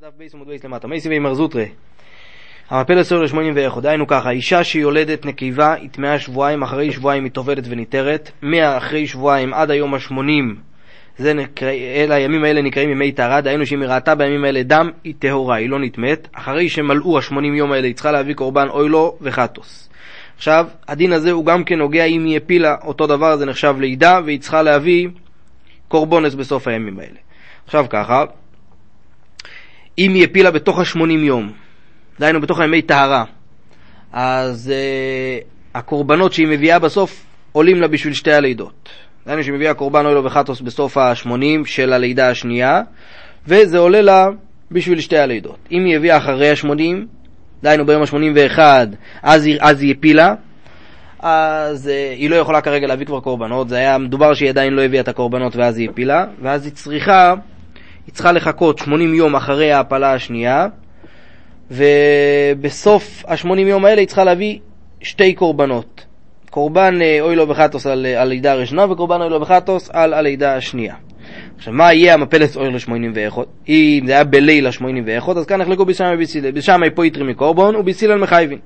[0.00, 1.64] דף ב' עמוד ב' למטה, מתיב מר זוטרא.
[2.70, 7.32] המפלת אור לשמונים ואחד, דהיינו ככה, אישה שיולדת נקבה היא טמאה שבועיים, אחרי שבועיים היא
[7.32, 10.56] טובלת וניתרת, מאחרי שבועיים עד היום השמונים,
[11.16, 14.90] זה נקרא, אלה הימים האלה נקראים ימי טהרה, דהיינו שאם היא ראתה בימים האלה דם,
[15.04, 19.18] היא טהורה, היא לא נטמאת, אחרי שמלאו השמונים יום האלה היא צריכה להביא קורבן עולה
[19.20, 19.88] וחטאת.
[20.36, 24.20] עכשיו, הדין הזה הוא גם כן נוגע אם היא הפילה אותו דבר, זה נחשב לידה,
[24.24, 25.08] והיא צריכה להביא
[25.88, 27.18] קורבונס בסוף הימים האלה.
[27.66, 28.24] עכשיו ככה,
[29.98, 31.52] אם היא הפילה בתוך השמונים יום,
[32.20, 33.24] דהיינו בתוך הימי טהרה,
[34.12, 38.88] אז uh, הקורבנות שהיא מביאה בסוף עולים לה בשביל שתי הלידות.
[39.26, 42.80] דהיינו שהיא מביאה קורבן אוילו וחטוס בסוף השמונים של הלידה השנייה,
[43.46, 44.26] וזה עולה לה
[44.70, 45.58] בשביל שתי הלידות.
[45.72, 47.06] אם היא הביאה אחרי השמונים,
[47.62, 48.86] דהיינו ביום השמונים ואחד,
[49.22, 50.34] אז היא, אז היא הפילה,
[51.20, 54.82] אז uh, היא לא יכולה כרגע להביא כבר קורבנות, זה היה מדובר שהיא עדיין לא
[54.82, 57.34] הביאה את הקורבנות ואז היא הפילה, ואז היא צריכה
[58.08, 60.66] היא צריכה לחכות 80 יום אחרי ההפלה השנייה,
[61.70, 64.58] ובסוף ה-80 יום האלה היא צריכה להביא
[65.00, 66.04] שתי קורבנות.
[66.50, 70.94] קורבן אה, אוי לו בחטוס על הלידה הראשונה וקורבן אוי לו בחטוס על הלידה השנייה.
[71.56, 73.48] עכשיו, מה יהיה המפלת אוי לשמונים ואיכות?
[73.68, 76.50] אם זה היה בליל השמונים ואיכות, אז כאן נחלקו בשמאי ובסילל.
[76.50, 78.58] בשמאי פה יתרי מקורבון ובסילל מחייבין.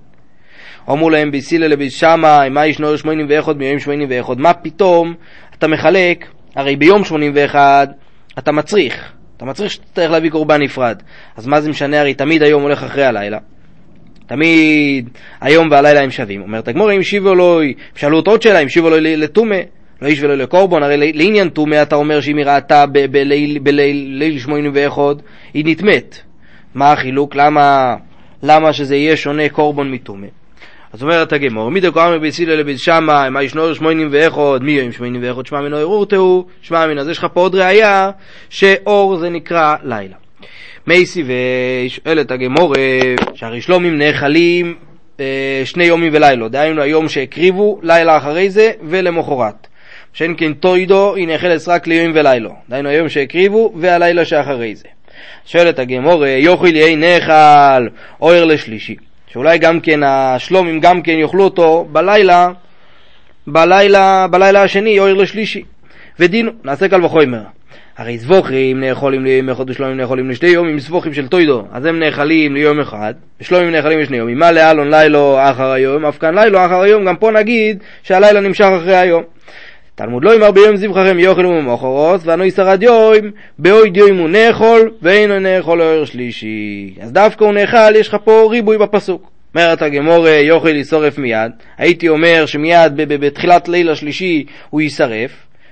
[0.90, 4.38] אמרו להם בסילל לבשמאי, מה ישנו שמונים ואיכות ביום שמונים ואיכות?
[4.38, 5.14] מה פתאום
[5.58, 7.86] אתה מחלק, הרי ביום שמונים ואחד
[8.38, 9.12] אתה מצריך.
[9.42, 11.02] אתה מצריך שתצטרך להביא קורבן נפרד.
[11.36, 12.00] אז מה זה משנה?
[12.00, 13.38] הרי תמיד היום הולך אחרי הלילה.
[14.26, 15.08] תמיד
[15.40, 16.42] היום והלילה הם שווים.
[16.42, 19.56] אומרת הגמור, אם שיבו אלוהי, שאלו אותו עוד שאלה, אם שיבו אלוהי לטומא,
[20.02, 22.84] לא איש ולא לקורבן, הרי לעניין טומא אתה אומר שאם היא ראתה
[23.62, 25.22] בליל שמונים ואחוד,
[25.54, 26.16] היא נטמאת.
[26.74, 27.36] מה החילוק?
[27.36, 27.96] למה,
[28.42, 30.27] למה שזה יהיה שונה קורבן מטומא?
[30.92, 34.92] אז אומרת הגמור, מי דקו בית סילה לבית שמאי, מה ישנו שמונים ואיכות, מי יום
[34.92, 38.10] שמונים ואיכות שמע מנו ערורתהו, שמע מן, אז יש לך פה עוד ראייה
[38.50, 40.14] שאור זה נקרא לילה.
[40.86, 42.74] מייסי ושואלת הגמור,
[43.34, 44.74] שהרי שלומים נאכלים
[45.20, 49.67] אה, שני יומים ולילה, דהיינו היום שהקריבו, לילה אחרי זה ולמחרת.
[50.12, 54.88] שאין כן טוידו, היא נאכלת רק ליום ולילה, דהיינו היום שהקריבו והלילה שאחרי זה.
[55.46, 57.88] שואלת הגמור, יאכל יהי נאכל,
[58.20, 58.96] אויר לשלישי.
[59.32, 62.48] שאולי גם כן השלומים גם כן יאכלו אותו בלילה,
[63.46, 65.62] בלילה, בלילה השני, עיר לשלישי.
[66.18, 67.42] ודינו, נעשה קל וחומר.
[67.98, 72.80] הרי זבוכים נאכולים אחד ושלומים נאכולים לשתי יומים, זבוכים של טוידו, אז הם נאכלים ליום
[72.80, 74.38] אחד, ושלומים נאכלים לשני יומים.
[74.38, 78.64] מה לאלון לילו אחר היום, אף כאן לילו אחר היום, גם פה נגיד שהלילה נמשך
[78.64, 79.22] אחרי היום.
[79.95, 85.39] תלמוד לא אמר ביום זבחכם יאכלו ממוחרות, ואנו ישרד יום, באויד יום הוא נאכול, ואינו
[85.39, 86.95] נאכול אוהר שלישי.
[87.01, 89.30] אז דווקא הוא נאכל, יש לך פה ריבוי בפסוק.
[89.55, 95.30] אומרת הגמור יאכל ישרף מיד, הייתי אומר שמיד בתחילת ליל השלישי הוא יישרף,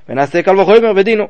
[0.08, 1.26] ונעשה קל וחומר בדינו.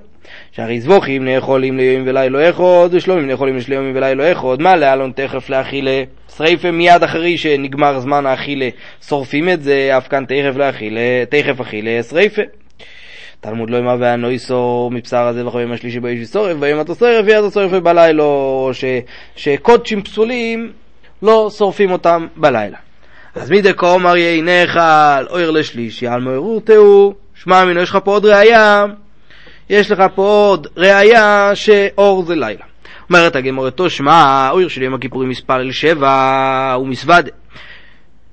[0.53, 6.03] שהרי זבוכים נאכולים ליום ולילה אחד, ושלומים נאכולים לשליומים ולילה אחד, מה להלון תכף לאכילה?
[6.37, 8.69] שריפה מיד אחרי שנגמר זמן האכילה,
[9.09, 12.43] שורפים את זה, אף כאן תכף לאכילה, תכף אכילה, שריפה.
[13.41, 18.25] תלמוד לא אמר והנויסו מבשר הזה וכו' השלישי באיש ביום אתה שורף ויד שורף בלילה,
[19.37, 20.73] שקודשים פסולים
[21.23, 22.77] לא שורפים אותם בלילה.
[23.35, 27.99] אז מי דקו אמר יהי נאכל אויר לשלישי על מאירות תהו, שמע מינו יש לך
[28.05, 28.85] פה עוד ראייה,
[29.71, 32.65] יש לך פה עוד ראייה שאור זה לילה.
[33.11, 37.31] אומרת הגמורתו שמע אויר של יום הכיפורים מספר אל שבע ומסוודה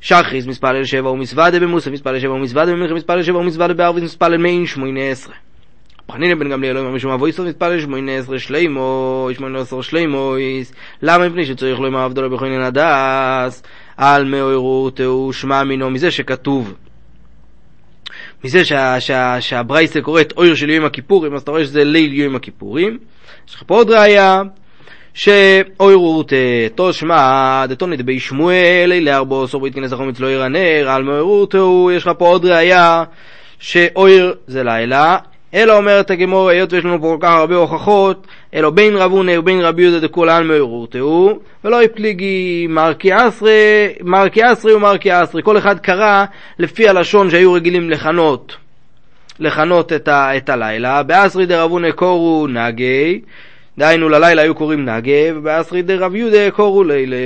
[0.08, 3.74] שחריס מספר אל שבע ומזוודה במוסף מספר אל שבע ומזוודה במלכה מספר אל שבע ומזוודה
[3.74, 5.36] בערבית מספר אל מעין שמונה עשרה.
[6.12, 11.30] חנינא בן גמליאל אומר משום אבויסו מספר אל שמונה עשרה שלימו, שמונה עשרה שלימויס, למה
[11.30, 13.64] מפני שצריך לומר עבדו בכהן הדס,
[13.98, 16.74] על מאוירות הוא שמע מינו מזה שכתוב
[18.44, 22.36] מזה שה, שה, שהברייסה קוראת אויר של יום הכיפורים, אז אתה רואה שזה ליל יום
[22.36, 22.98] הכיפורים.
[23.48, 24.42] יש לך פה עוד ראייה,
[25.18, 26.34] שאוירות
[26.76, 32.04] תושמע דתונת בי שמואל אלה ארבו סוברית כנס החומץ לא ירנר על מאוירות הוא יש
[32.04, 33.04] לך פה עוד ראייה
[33.60, 35.18] שאויר זה לילה.
[35.54, 39.32] אלא אומרת הגמור היות ויש לנו פה כל כך הרבה הוכחות אלא בין רב הונא
[39.40, 41.32] ובין רבי יהודה דכול מאוירות הוא
[41.64, 46.26] ולא יפליגי מרקי אסרי מרקי אסרי ומרקי אסרי כל אחד קרא
[46.60, 48.56] לפי הלשון שהיו רגילים לכנות
[49.40, 51.04] לכנות את, ה, את הלילה.
[51.04, 53.22] באסרי דרב הונא קורו נגי
[53.78, 57.18] דהיינו ללילה היו קוראים נגה, ובאסרי דרב יהודה קוראו לילה.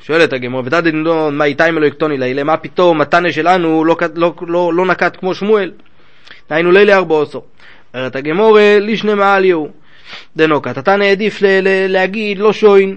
[0.00, 4.74] שואלת הגמור, ותדנדון, מה איתי מלא יקטוני לילה, מה פתאום התנא שלנו לא, לא, לא,
[4.74, 5.72] לא נקט כמו שמואל?
[6.50, 7.44] דהיינו לילה ארבע עשור.
[7.94, 9.68] אומרת הגמור, לישנה מעליהו.
[10.36, 11.38] דנוקת, התנא העדיף
[11.88, 12.96] להגיד לא שוין.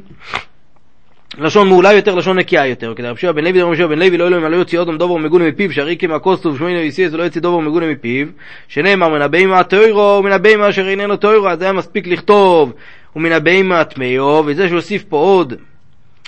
[1.38, 2.94] לשון מעולה יותר, לשון נקייה יותר.
[2.96, 5.48] כדי רבי בן לוי, רבי שבע בן לוי, לא אלוהים, לא יוציא אודום דובר מגונה
[5.48, 8.28] מפיו, שהרי כמה כוסטוב שמונה ויסיאס ולא יוציא דובר מגונה מפיו,
[8.68, 12.74] שנאמר מן הבהמה טוירו ומן הבהמה אשר איננו טוירו, אז היה מספיק לכתוב
[13.16, 15.54] ומן הבהמה טמאו, וזה שהוא הוסיף פה עוד,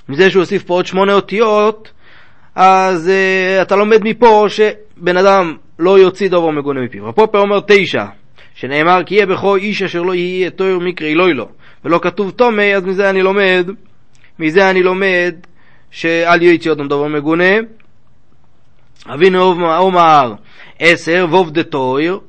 [0.10, 1.92] מזה שהוא הוסיף פה עוד שמונה אותיות,
[2.56, 7.10] אז uh, אתה לומד מפה שבן אדם לא יוציא דבר מגונה מפיו.
[7.10, 8.06] הפופר אומר תשע,
[8.56, 11.50] שנאמר כי יהיה בכל איש אשר לא יהיה תויר מקרי לא לו,
[11.86, 13.70] ולא כתוב תומי, אז מזה אני לומד,
[14.40, 15.36] מזה אני לומד
[15.92, 17.54] שאל יהיה יציאות דבר מגונה.
[19.14, 19.42] אבינו
[19.78, 20.34] אומר
[20.80, 22.20] עשר, ווב דה תויר,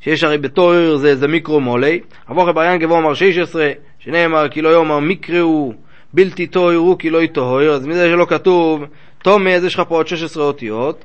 [0.00, 2.00] שיש הרי בתויר זה, זה מיקרו מולי,
[2.30, 5.72] אבוכי בריין גבוה אמר שש עשרה, שנאמר כי לא יאמר מקראו
[6.12, 8.84] בלתי תוירו כי לא יתוהר, אז מזה שלא כתוב
[9.22, 11.04] תומי, אז יש לך פה עוד 16 אותיות.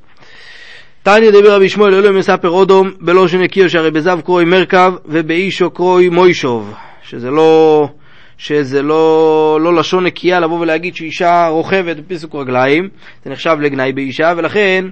[1.03, 6.09] תניא דבר רבי שמואל אלוהים מספר אודום בלא שנקיו שהרי בזב קרוי מרכב ובאישו קרוי
[6.09, 6.73] מוישוב
[7.03, 7.89] שזה לא,
[8.37, 12.89] שזה לא, לא לשון נקייה לבוא ולהגיד שאישה רוכבת בפיסוק רגליים
[13.25, 14.85] זה נחשב לגנאי באישה ולכן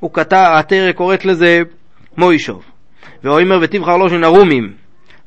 [0.00, 1.62] הוא כתב, התרא קוראת לזה
[2.16, 2.62] מוישוב.
[3.24, 4.72] ואוימר ותבחר לו שנרומים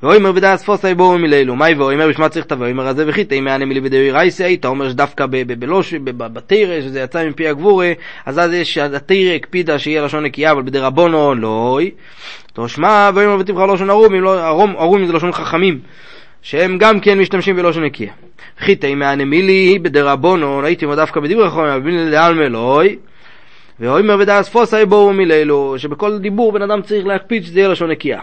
[0.03, 3.65] ואוימר בדעת פוסאי בואו מלילו, מאי ואוימר בשמה צריך תבוא, ואוימר הזה וכי תהי מענה
[3.65, 5.25] מילי בדאי רייסי, היית אומר שדווקא
[5.59, 7.93] בלוש, בתרא, שזה יצא מפי הגבורי,
[8.25, 11.79] אז אז יש, התרא הקפידה שיהיה לשון נקייה, אבל בדרבונו לא,
[12.53, 14.49] תושמע ואוימר ותבחר לשון ארומים, לא,
[14.79, 15.79] ארומים זה לשון חכמים.
[16.43, 18.13] שהם גם כן משתמשים בלושן נקייה.
[18.61, 22.95] וכי תהי מענה מילי בדרבונו, הייתי אומר דווקא בדיבור אחרון, אבל בלי לעלמא אלוהי,
[23.79, 28.19] ואוימר בדעת פוסאי בואו מלילו, שבכל דיבור בן אדם צריך להקפיד שזה יהיה לשון נקייה.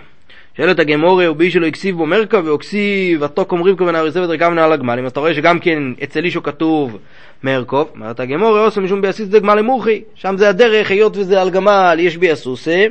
[0.56, 5.04] שואלת הגמורה, ובי שלא הקסיב בו מרקה והוקסיב התוקום רבקו ונער יסבת רכב נעל הגמלים,
[5.04, 6.98] אז אתה רואה שגם כן אצל אישו כתוב
[7.44, 11.96] מרקוב, אומרת הגמורה, עושה משום ביאסיס דגמל למוחי, שם זה הדרך, היות וזה על גמל,
[11.98, 12.86] יש ביאסוסה,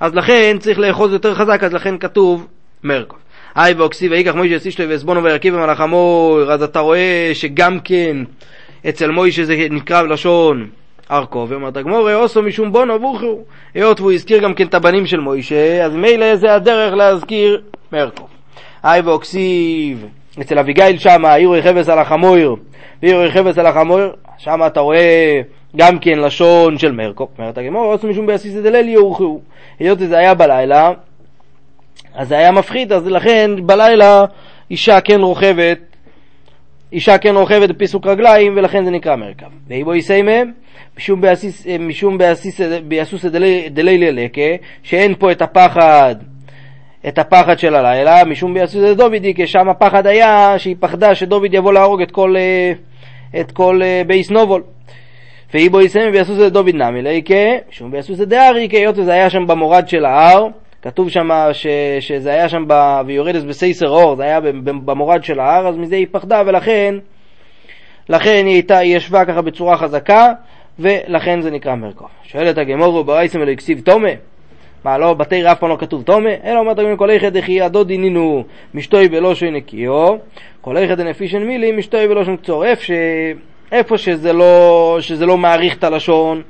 [0.00, 2.46] אז לכן צריך לאחוז יותר חזק, אז לכן כתוב
[2.84, 3.18] מרקוב.
[3.54, 8.16] היי ואוקסיב ויקח מוישה סישלו ועזבונו וירכיב במלאך המור, אז אתה רואה שגם כן
[8.88, 10.68] אצל מוישה זה נקרא בלשון
[11.10, 13.38] ארכו, ואומרת הגמורה, אוסו משום בונו בוכו,
[13.74, 17.62] היות והוא הזכיר גם כן את הבנים של מוישה, אז מילא זה הדרך להזכיר
[17.92, 18.26] מרקו.
[18.82, 20.06] היי ואוקסיב,
[20.40, 22.54] אצל אביגיל שמה, עירו יחבס על החמויר,
[23.02, 25.40] ועירו יחבס על החמויר, שמה אתה רואה
[25.76, 27.28] גם כן לשון של מרקו.
[27.38, 29.40] אומרת הגמורה, אוסו משום באסיסא דליל יורחו,
[29.78, 30.92] היות וזה היה בלילה,
[32.14, 34.24] אז זה היה מפחיד, אז לכן בלילה
[34.70, 35.78] אישה כן רוכבת
[36.92, 39.46] אישה כן רוכבת בפיסוק רגליים, ולכן זה נקרא מרכב.
[39.68, 40.52] ואיבו יסיימם,
[41.80, 43.24] משום ביעתו ביעתותא
[43.70, 44.50] דליליא ליכא,
[44.82, 46.14] שאין פה את הפחד,
[47.08, 51.72] את הפחד של הלילה, משום ביעתותא דדוד, כי שם הפחד היה שהיא פחדה שדוד יבוא
[51.72, 52.72] להרוג את כל, אה,
[53.40, 54.62] את כל אה, בית נבל.
[55.54, 57.34] ואיבעית אימא ביעתותא דדוד נמי ליכא,
[57.70, 60.46] משום ביעתותא דהר, כי היות וזה היה שם במורד של ההר,
[60.82, 61.66] כתוב שם ש,
[62.00, 63.00] שזה היה שם ב...
[63.06, 66.94] ויורדת בסתר ההר, זה היה במורד של ההר, אז מזה היא פחדה, ולכן
[68.08, 70.32] לכן היא, הייתה, היא ישבה ככה בצורה חזקה,
[70.78, 72.08] ולכן זה נקרא מרקוב.
[72.22, 74.08] שואלת הגמורו ברייסם אלו הכסיב תומה?
[74.84, 76.30] מה, לא, בתרא אף פעם לא כתוב תומה?
[76.44, 78.44] אלא אומרת הגמורו כל איכד דחי הדוד דינינו
[78.74, 80.08] משתוי בלא שוי נקיו,
[80.60, 82.64] כל איכד דנפישן מילי משתוי בלא שוי נקצור.
[83.72, 86.42] איפה שזה לא, שזה לא מעריך את הלשון,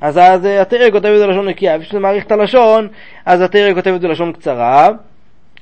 [0.00, 2.88] אז אז התרא כותב את זה לשון נקייה, שזה מעריך את הלשון,
[3.26, 4.88] אז התרא כותב את זה לשון קצרה.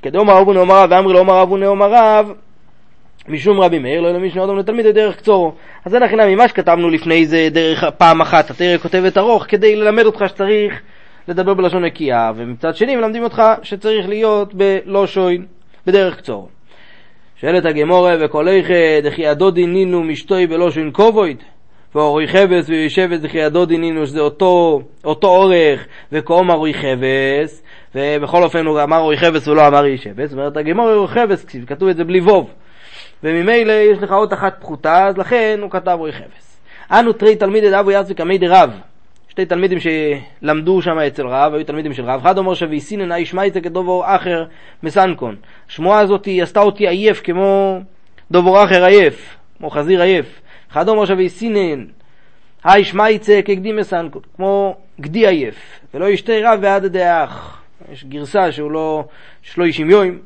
[0.02, 2.32] כדאמר אבו נאמר רב ואמרי לא אמר אבו נאמר רב,
[3.28, 5.54] משום רבי מאיר לא למשנה אדם לתלמיד דרך קצור.
[5.84, 10.06] אז זה נכנע ממה שכתבנו לפני זה דרך פעם אחת, התרא כותבת ארוך, כדי ללמד
[10.06, 10.80] אותך שצריך
[11.28, 15.46] לדבר בלשון נקייה, ומצד שני מלמדים אותך שצריך להיות בלא שוין,
[15.86, 16.48] בדרך קצור.
[17.40, 21.42] שואלת הגמורה וכל איכא דכי הדודי נינו משתוי בלא שוין קובויד
[21.94, 27.62] ואורי חבס וישבת זכי הדודי נינו שזה אותו, אותו אורך וקום ארוי חבס
[27.94, 31.46] ובכל אופן הוא אמר ארוי חבס ולא אמר איש שבס, זאת אומרת הגמור ארוי חבס
[31.66, 32.50] כתוב את זה בלי ווב
[33.24, 36.60] וממילא יש לך עוד אחת פחותה, אז לכן הוא כתב רוי חפץ.
[36.90, 38.70] אנו תרי תלמידי דאבו יצבי קמי דרב.
[39.28, 42.20] שתי תלמידים שלמדו שם אצל רב, היו תלמידים של רב.
[42.20, 44.44] אחד אומר שוויסינן האיש מייצה כדובור אחר
[44.82, 45.36] מסנקון.
[45.68, 47.80] השמועה הזאת עשתה אותי עייף כמו
[48.30, 50.40] דובור אחר עייף, כמו חזיר עייף.
[50.70, 51.84] אחד אומר שוויסינן
[52.64, 55.80] האיש מייצה כגדי מסנקון, כמו גדי עייף.
[55.94, 57.62] ולא ישתה רב ועד הדאח.
[57.92, 59.04] יש גרסה שהוא לא,
[59.42, 60.18] שיש לו אישים יום,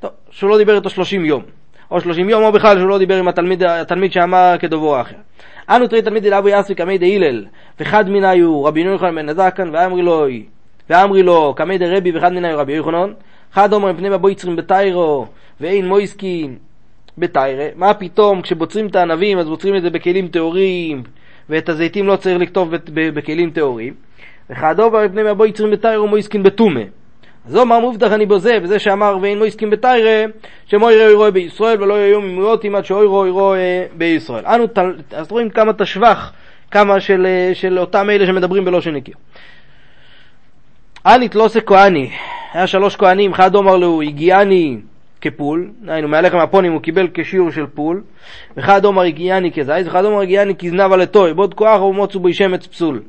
[0.00, 1.42] טוב, שהוא לא דיבר איתו שלושים יום.
[1.90, 5.16] או שלושים יום, או בכלל שהוא לא דיבר עם התלמיד, התלמיד שאמר כדובו אחר.
[5.68, 7.46] אנו תראי תלמיד אל אבו יעשוי קמי דהילל,
[7.80, 10.26] וחד מניו רבי יוחנן בן נזקן, ואמרי לו,
[10.90, 13.12] ואמרי לו קמי דרבי וחד מניו רבי יוחנן,
[13.52, 15.26] חד אומר מפני מבו יצרים בתיירו,
[15.60, 16.56] ואין מויסקין
[17.18, 17.66] בתיירה.
[17.76, 21.02] מה פתאום כשבוצרים את הענבים אז בוצרים את זה בכלים טהורים,
[21.48, 23.94] ואת הזיתים לא צריך לכתוב בכלים טהורים.
[24.50, 26.80] וחד אומר מפני מבו יצרים בתיירו מויסקין בטומה.
[27.46, 30.24] אז אומר מובטח אני בזה, וזה שאמר ואין לא הסכים בתיירה,
[30.66, 34.46] שמוירה ירואה בישראל ולא יהיו ממויותים עד שאוירו ירואה בישראל.
[34.46, 34.64] אנו,
[35.12, 36.32] אז רואים כמה תשבח,
[36.70, 39.12] כמה של, של אותם אלה שמדברים בלושן נקי.
[41.06, 42.10] אנית לא עושה כהני,
[42.52, 44.76] היה שלוש כהנים, אחד אומר לו, הגיעני
[45.22, 48.02] כפול, היינו מהלחם הפונים הוא קיבל כשיעור של פול,
[48.56, 52.66] וחד עומר הגיעני כזייס, וחד עומר הגיעני כזנב על אתוי, בוד כוח ומוצו בו שמץ
[52.66, 53.02] פסול.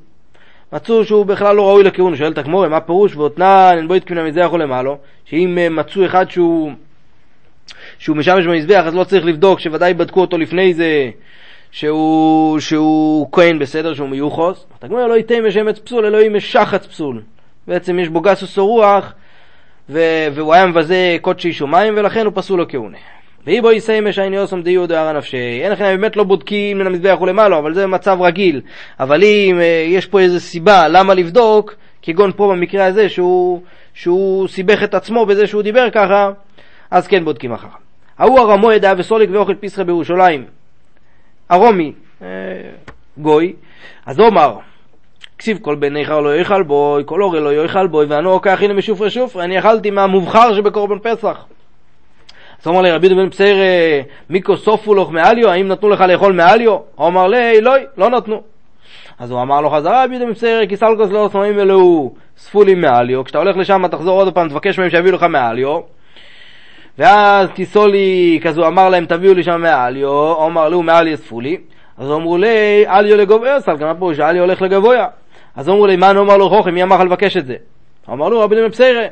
[0.74, 3.16] מצאו שהוא בכלל לא ראוי לכהונה, שואל את הגמורה, מה פירוש?
[3.16, 6.72] ואותנן בו יתקנה מזה יכול למעלו, שאם אה, מצאו אחד שהוא,
[7.98, 11.10] שהוא משמש במזבח, אז לא צריך לבדוק, שוודאי בדקו אותו לפני זה,
[11.72, 14.66] שהוא, שהוא כהן בסדר, שהוא מיוחוס.
[14.82, 17.22] הגמורה לא ייתן משמץ פסול, אלוהים משחץ פסול.
[17.68, 19.14] בעצם יש בו גסוס או רוח,
[19.90, 22.98] והוא היה מבזה קודשי שמיים, ולכן הוא פסול לו כהונה.
[23.46, 25.62] ואי בו יסיים משייני אוסם דיו דהר נפשי.
[25.64, 28.62] אין לכם באמת לא בודקים מן המזבח ולמעלה, אבל זה מצב רגיל.
[29.00, 33.62] אבל אם אה, יש פה איזו סיבה למה לבדוק, כגון פה במקרה הזה, שהוא,
[33.94, 36.32] שהוא סיבך את עצמו בזה שהוא דיבר ככה,
[36.92, 37.74] אז כן בודקים אחריו.
[38.20, 40.46] ההוא הרמו ידע וסוליק ואוכל פיסחה בירושלים.
[41.50, 42.28] הרומי, אה,
[43.18, 43.54] גוי,
[44.06, 44.58] אז אומר,
[45.44, 49.10] כסיב כל בן איכר לא יאכל בוי, כל אוכל לא יאכל בוי, ואנו כאכיל משופרי
[49.10, 51.46] שופרי, אני אכלתי מהמובחר שבקורבן פסח.
[52.62, 53.58] אז אמר לי רבי דבן בסייר,
[54.30, 56.78] מיקו סופו לך מעליו, האם נתנו לך לאכול מעליו?
[56.96, 58.42] הוא אמר לי, לא, לא נתנו.
[59.20, 63.24] אז הוא אמר לו חזרה, רבי דבן בסייר, כי סלקוס לא סמאים ולא ספולים מעליו,
[63.24, 65.80] כשאתה הולך לשם תחזור עוד פעם, תבקש מהם שיביאו לך מעליו.
[66.98, 71.58] ואז כיסולי, כזה הוא אמר להם, תביאו לי שם מעליו, הוא אמר לו, מעליו ספולי.
[71.98, 75.08] אז אמרו לי, עליו לגבויה, סלקה, מה פירוש, עליו הולך לגבויה.
[75.56, 77.56] אז אמרו לי, מה נאמר לו חוכם, מי אמר לך לבקש את זה?
[78.10, 79.06] אמר לו, רבי דמי בסיירה.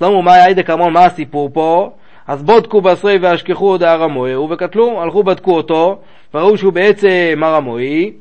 [0.00, 1.90] אז אמרו, מה היה כמון, מה הסיפור פה?
[2.26, 5.98] אז בודקו בעשרי והשכחו עוד הרמוהו וקטלו, הלכו בדקו אותו,
[6.34, 8.12] וראו שהוא בעצם הרמוהי,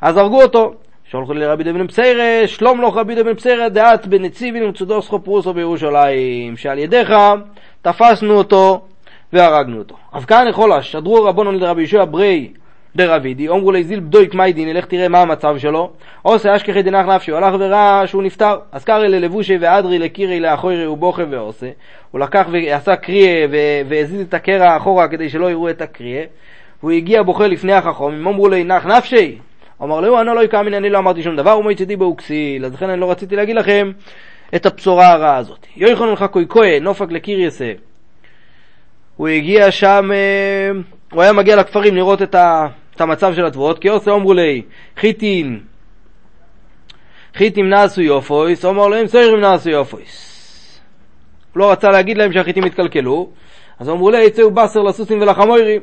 [0.00, 0.74] אז הרגו אותו.
[1.04, 6.56] שולחו לרבי דבן בסיירה, שלום לו רבי דבן בסיירה, דעת בנציבין ומצודו סחו פרוסו בירושלים,
[6.56, 7.12] שעל ידיך
[7.82, 8.80] תפסנו אותו
[9.32, 9.94] והרגנו אותו.
[10.12, 12.52] אז כאן יכול שדרו רבונו לרבי יהושע ברי
[12.96, 15.90] דרבידי, אומרו לי זיל בדויק מיידין, אלך תראה מה המצב שלו,
[16.22, 21.22] עושה אשכחי דנח נפשי, הלך וראה שהוא נפטר, אז קרא ללבושי ואדרי לקירי לאחורי ובוכה
[21.30, 21.70] ועושה,
[22.10, 23.48] הוא לקח ועשה קריה
[23.88, 26.24] והזיז את הקרע אחורה כדי שלא יראו את הקריה,
[26.80, 29.38] הוא הגיע בוכה לפני החכום, אמרו לי נח נפשי,
[29.82, 32.90] אמר לו, אני לא יקאמין, אני לא אמרתי שום דבר, ומועצתי בו כסיל, אז לכן
[32.90, 33.92] אני לא רציתי להגיד לכם
[34.54, 35.66] את הבשורה הרעה הזאת.
[35.76, 37.72] יויכון לך קוי כוי, נופק לקיריסה.
[39.16, 40.70] הוא הגיע שם, אה,
[41.12, 42.66] הוא היה מגיע לכפרים לראות את ה...
[42.96, 44.62] את המצב של התבואות, כי עושה אמרו לי,
[44.96, 45.60] חיטין,
[47.34, 50.32] חיטים נעשו יופויס, אמר להם סיירים נעשו יופויס.
[51.52, 53.30] הוא לא רצה להגיד להם שהחיטים התקלקלו,
[53.78, 55.82] אז אמרו לי, יצאו בסר לסוסים ולחמוירים,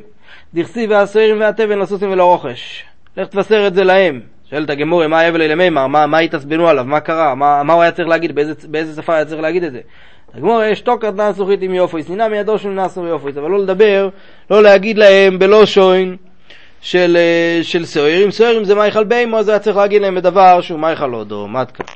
[0.54, 2.84] דכסי והסיירים והתבן לסוסים ולרוכש.
[3.16, 4.20] לך תבשר את זה להם.
[4.50, 7.82] שואלת הגמורי, מה האבל אלה מימר, מה, מה התעצבנו עליו, מה קרה, מה, מה הוא
[7.82, 9.80] היה צריך להגיד, באיזה, באיזה שפה היה צריך להגיד את זה.
[10.34, 14.08] הגמור יש תוקת נעשו חיטים יופויס, נינה מידו של נעשו יופויס, אבל לא לדבר,
[14.50, 16.16] לא להגיד להם בלא שוין,
[16.82, 18.30] של, אה, של סוהרים.
[18.30, 21.48] סוהרים זה מייכל ביימו, אז היה צריך להגיד להם בדבר שהוא מייכל הודו.
[21.56, 21.86] עד כאן.